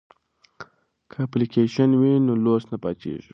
[1.09, 3.27] که اپلیکیشن وي نو لوست نه پاتیږي.